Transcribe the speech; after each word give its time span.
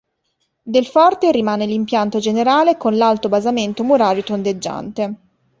Del 0.63 0.87
forte 0.87 1.29
rimane 1.29 1.67
l'impianto 1.67 2.17
generale 2.17 2.75
con 2.75 2.97
l'alto 2.97 3.29
basamento 3.29 3.83
murario 3.83 4.23
tondeggiante. 4.23 5.13